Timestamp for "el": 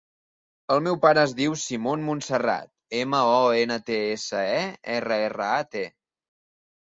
0.75-0.79